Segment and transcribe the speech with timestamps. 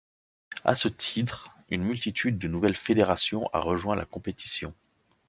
[0.65, 4.73] À ce titre, une multitude de nouvelles fédérations a rejoint la compétition.